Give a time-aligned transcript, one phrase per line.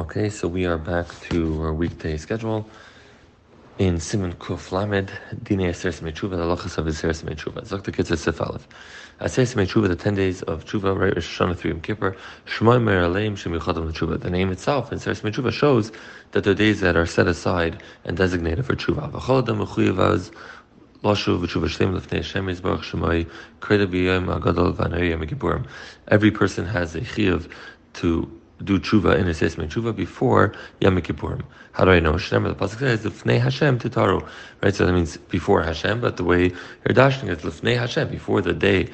[0.00, 2.66] Okay, so we are back to our weekday schedule
[3.76, 7.60] in Siman Kuf Lamed, Dine Aser Mechuva, the Lachas of Aser Mechuva.
[7.60, 8.66] Zok the Sif Aleph.
[9.20, 12.16] Aser Mechuva, the 10 days of Chuva, right, Rosh Hashanah, 3 Yom Kippur,
[12.46, 14.18] Shmoy Mer Aleim Shem Yichodam.
[14.22, 15.92] The name itself in Aser Mechuva shows
[16.30, 19.12] that the days that are set aside and designated for Chuva.
[19.12, 20.32] V'choladam Mechuyavaz,
[26.08, 27.50] Every person has a chiyuv
[27.92, 31.42] to do tshuva in a sesame tshuva before Yom Kippurim.
[31.72, 32.18] How do I know?
[32.18, 34.26] Shem, the pasuk says Lefnei Hashem Titaru,
[34.62, 34.74] right?
[34.74, 38.52] So that means before Hashem, but the way you're dashing is Lefnei Hashem, before the
[38.52, 38.90] day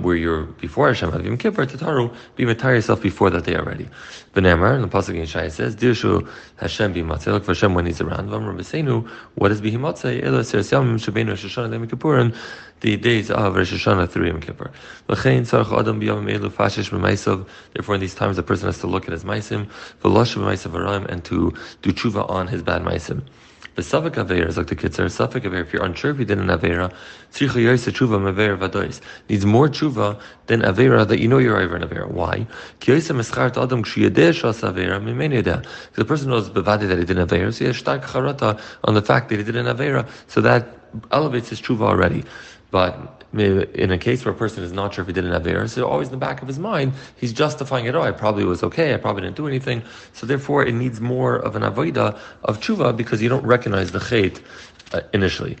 [0.00, 3.88] where you're before Hashem of Yom Kippur Titaru, be retire yourself before that day already.
[4.34, 6.26] V'nemar, and the pasuk in Shai says Dirshu
[6.56, 6.94] Hashem.
[6.94, 8.30] For Hashem when He's around.
[8.30, 9.06] V'amr b'seinu.
[9.34, 10.24] What is bihimatzeh?
[10.24, 12.34] Elo seres yamim shebeinu Rosh Yom Kippurim.
[12.80, 14.70] The days of Rosh Hashanah through Yom Kippur.
[15.08, 16.90] L'chein tzarach adam b'yom elu fashish.
[17.74, 19.68] Therefore, in these times, the person has to look at his maisim,
[20.02, 23.22] v'losh b'maisav aram, and to do tshuva on his bad maisim.
[23.76, 25.10] The suffix avera is like the kitzur.
[25.10, 25.62] Suffix avera.
[25.62, 26.92] If you're unsure if you did an avera,
[27.32, 31.74] tzricha yoyse tshuva mavera vadois needs more tshuva than avera that you know you're over
[31.74, 32.08] an avera.
[32.08, 32.46] Why?
[32.78, 35.66] Ki yoyse meschart adam kshiyadeh shas avera mimen yedeh.
[35.94, 38.94] The person knows bevadi that he did an avera, so he has stark charata on
[38.94, 40.68] the fact that he did an avera, so that
[41.10, 42.24] elevates his tshuva already.
[42.74, 45.70] But in a case where a person is not sure if he did an Avera,
[45.70, 47.94] so always in the back of his mind, he's justifying it.
[47.94, 48.92] Oh, I probably was okay.
[48.92, 49.84] I probably didn't do anything.
[50.12, 54.00] So therefore, it needs more of an Avoida of Tshuva because you don't recognize the
[54.00, 54.40] Chait
[54.92, 55.56] uh, initially.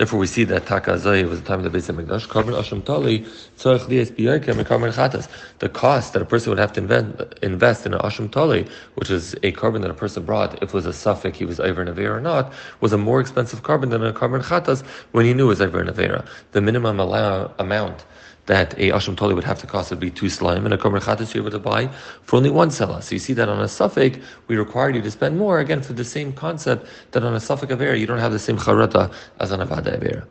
[0.00, 2.26] Therefore, we see that Taka was the time of the Beis Hamikdash.
[2.26, 3.18] Korban Asham Tali
[3.58, 5.28] Biyakem and Korban Chatas.
[5.58, 9.10] The cost that a person would have to invest, invest in an Asham Tali, which
[9.10, 11.82] is a korban that a person brought, if it was a suffix, he was over
[11.82, 15.34] an Avera or not, was a more expensive korban than a korban Chatas when he
[15.34, 16.26] knew it was over an Avera.
[16.52, 18.06] The minimum allow, amount
[18.50, 21.00] that a Asham Toli would have to cost would be two slime, and a Korban
[21.00, 21.86] Chatas you're able to buy
[22.22, 23.00] for only one selah.
[23.00, 25.92] So you see that on a suffix, we require you to spend more, again, for
[25.92, 29.52] the same concept that on a suffix air, you don't have the same charata as
[29.52, 30.26] on a vada air.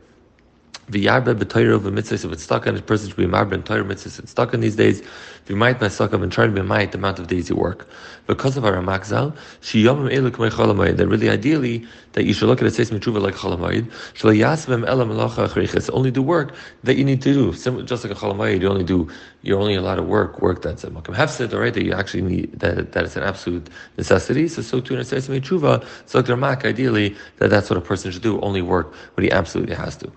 [0.90, 4.52] V'yarbe b'toyro v'mitzvahs, it's stuck on a person should be marbe and toyro mitzvahs, stuck
[4.52, 5.02] in these days.
[5.46, 7.88] V'mayit b'sakam and try to be mayit the amount of days you work.
[8.26, 12.48] Because of our makzal, she yomim elu k'mei cholamayid, that really ideally, that you should
[12.48, 16.54] look at a seis mitzvah like cholamayid, shlo yasvem elam malacha achriches, only do work
[16.82, 17.52] that you need to do.
[17.52, 19.08] Just like a cholamayid, you only do,
[19.42, 22.58] you're only allowed to work, work that's a makam hefset, alright, that you actually need,
[22.58, 24.48] that, that it's an absolute necessity.
[24.48, 28.10] So, so too in a seis mitzvah, so like ideally, that that's what a person
[28.10, 30.10] should do, only work what he absolutely has to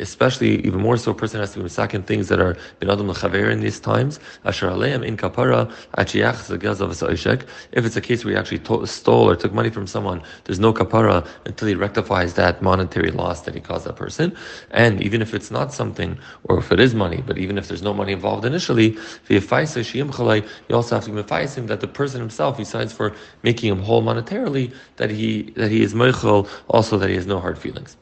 [0.00, 3.06] especially even more so, a person has to be misakin things that are bin adam
[3.08, 4.20] lechaver in these times.
[4.44, 5.70] Asher aleim in kapara
[7.72, 10.60] If it's a case where he actually to- stole or took money from someone, there's
[10.60, 14.36] no kapara until he rectifies that monetary loss that he caused that person.
[14.70, 17.82] And even if it's not something, or if it is money, but even if there's
[17.82, 18.96] no money involved initially,
[19.28, 19.40] you
[20.76, 24.72] also have to give him that the person himself, besides for making him whole monetarily,
[24.96, 27.96] that he that he is meichel, also that he has no hard feelings.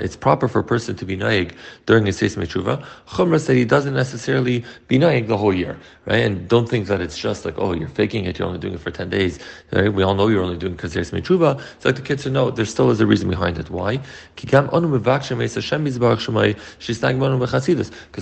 [0.00, 1.54] It's proper for a person to be naig
[1.86, 2.84] during a seis metshuva.
[3.08, 6.16] Chumra said he doesn't necessarily be naig the whole year, right?
[6.16, 8.80] And don't think that it's just like, oh, you're faking it, you're only doing it
[8.80, 9.38] for 10 days.
[9.72, 9.92] Right?
[9.92, 11.60] We all know you're only doing it because seis metshuva.
[11.76, 13.70] It's like the kids to know there still is a reason behind it.
[13.70, 14.00] Why?
[14.34, 14.52] Because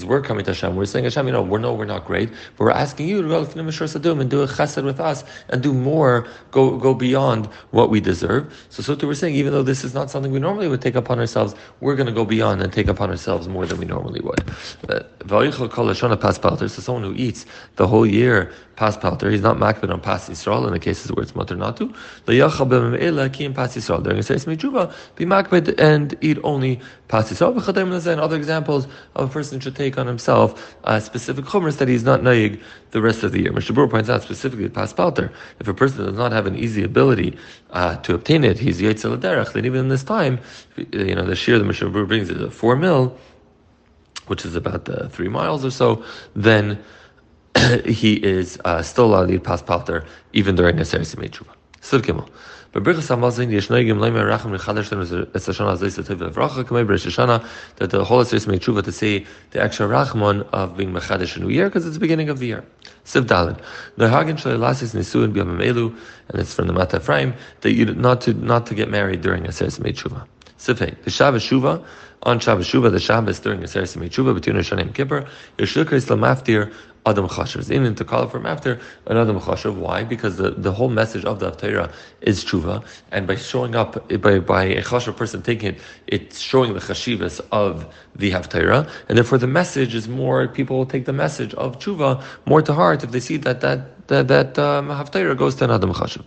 [0.04, 2.64] we're coming to Hashem, we're saying, Hashem, you know, we know we're not great, but
[2.64, 6.65] we're asking you to go and do a chesed with us and do more, go,
[6.72, 8.52] go beyond what we deserve.
[8.70, 11.18] So Sutta we're saying, even though this is not something we normally would take upon
[11.18, 14.44] ourselves, we're going to go beyond and take upon ourselves more than we normally would.
[15.28, 15.50] So
[16.68, 17.46] someone who eats
[17.76, 21.22] the whole year pas palter, he's not makbid on pas Yisrael in the cases where
[21.22, 21.92] it's mutter not to.
[22.26, 22.48] During a
[24.46, 27.56] mitzvah, be makbid and eat only pas Yisrael.
[28.06, 32.04] And other examples of a person should take on himself a specific chumras that he's
[32.04, 32.60] not naig
[32.90, 33.52] the rest of the year.
[33.52, 35.32] Mishabur points out specifically pas palter.
[35.58, 37.36] If a person does not have an easy ability
[37.70, 39.52] uh, to obtain it, he's yetzel derech.
[39.52, 40.40] Then even in this time,
[40.92, 43.16] you know, the shear the Mishabur brings is a four mil,
[44.26, 46.04] which is about uh, three miles or so.
[46.34, 46.82] Then
[47.84, 51.14] he is uh, still allowed to eat pas palter even during a series
[51.86, 52.28] Siv Gimel.
[52.72, 57.46] B'brichas hamazin yeshnoigim leimer racham nechadash them es hashana azay sativ levracha kamei b'rish Hashanah
[57.76, 61.40] that the whole series of tshuva to say the extra rachman of being mechadash a
[61.40, 62.64] new year because it's the beginning of the year.
[63.04, 63.56] Siv Dalin.
[63.98, 65.96] Nehagin shalei lasis nisuin b'yamim elu
[66.28, 69.46] and it's from the Mata Ephraim that you not to not to get married during
[69.46, 70.26] a series of tshuva.
[70.58, 71.00] Sifei.
[71.04, 71.84] The Shabbos Shuva,
[72.22, 75.26] on Shabbos Shuva, the Shabbos during the Seres Tshuva between Rosh and Kippur,
[75.58, 76.72] Yeshukar Islam Aftir
[77.06, 77.70] Adam Chashav.
[77.70, 79.76] In to call it from after an Adam Chashav.
[79.76, 80.02] Why?
[80.02, 84.38] Because the, the whole message of the Haftarah is tshuva, and by showing up by,
[84.40, 87.86] by a Chashav person taking it, it's showing the chashivas of
[88.16, 90.48] the Haftarah, and therefore the message is more.
[90.48, 94.08] People will take the message of tshuva more to heart if they see that that
[94.08, 96.24] that, that um, Haftarah goes to an Adam Chashav.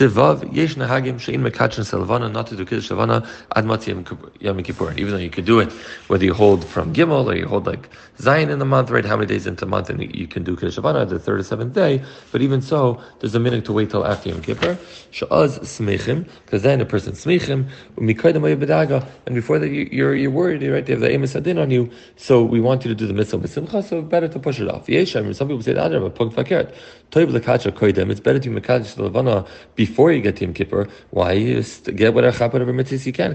[0.00, 2.62] Yesh mekachin not to do.
[4.96, 5.72] Even though you could do it
[6.08, 7.88] whether you hold from Gimel or you hold like
[8.18, 9.04] Zion in the month, right?
[9.04, 11.42] How many days into the month and you can do kiddush salvana the third or
[11.44, 12.02] seventh day?
[12.32, 14.76] But even so, there's a minute to wait till after Yom Kippur.
[15.12, 20.62] Sha'az smeichim because then a person smeichim bedaga and before that you, are you're worried,
[20.62, 20.84] right?
[20.84, 23.38] They have the emes adin on you, so we want you to do the mitzvah
[23.38, 23.84] b'simcha.
[23.84, 24.86] So better to push it off.
[24.86, 25.34] Yesham.
[25.34, 26.74] Some people say but punkt fakert.
[27.10, 28.10] Toiv lekacha koidem.
[28.10, 29.46] It's better to mekadosh salvana
[29.86, 31.62] before you get to Yom Kippur, why you
[32.02, 33.30] get whatever whatever mitzvahs you can?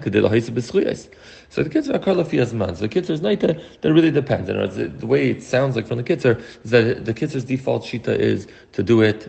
[1.54, 2.16] So the kids are kol
[2.62, 2.76] man.
[2.76, 3.58] So the kids is night that
[3.98, 4.50] really depends.
[4.50, 8.14] And the way it sounds like from the kids is that the kids' default shita
[8.32, 9.20] is to do it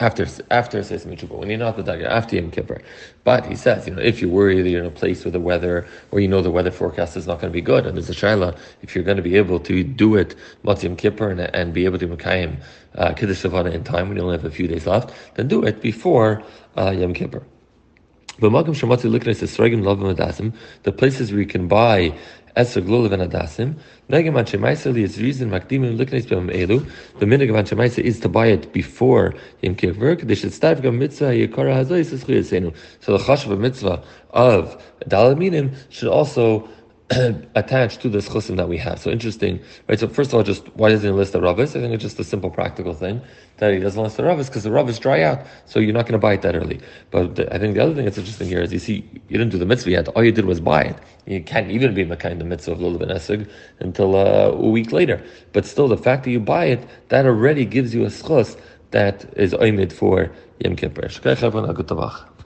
[0.00, 2.80] after after Sesame Chuba, when you're not the dagger, after Yom Kippur.
[3.24, 5.40] But he says, you know, if you worry that you're in a place where the
[5.40, 8.10] weather, or you know the weather forecast is not going to be good, and there's
[8.10, 10.34] a shaila, if you're going to be able to do it
[10.64, 12.56] Mat Yom Kippur and, and be able to Mekayim
[12.96, 15.64] uh, Kiddush Savana in time when you only have a few days left, then do
[15.64, 16.42] it before
[16.76, 17.42] uh, Yom Kippur.
[18.38, 18.50] The
[20.96, 22.18] places where you can buy
[22.56, 23.76] Esrog Lulav and Adasim.
[24.10, 26.90] Negem is reason Elu.
[27.18, 30.16] The minig of Anshemaisa is to buy it before Yom Kippur.
[30.16, 32.74] They should start from mitzvah Hazois Eschuyasenu.
[33.00, 36.68] So the chash of a mitzvah of Dalaminim should also
[37.54, 38.98] attached to this chusim that we have.
[38.98, 39.98] So interesting, right?
[39.98, 41.76] So first of all, just why doesn't he list the rabbis?
[41.76, 43.20] I think it's just a simple practical thing
[43.58, 46.12] that he doesn't list the rabbis because the rabbis dry out, so you're not going
[46.12, 46.80] to buy it that early.
[47.10, 49.50] But the, I think the other thing that's interesting here is you see, you didn't
[49.50, 50.08] do the mitzvah yet.
[50.08, 50.96] All you did was buy it.
[51.26, 53.48] You can't even be kind of mitzvah of lulav and esig
[53.80, 55.22] until uh, a week later.
[55.52, 58.58] But still, the fact that you buy it, that already gives you a schus
[58.92, 60.30] that is oimid for
[60.60, 61.08] Yom Kippur.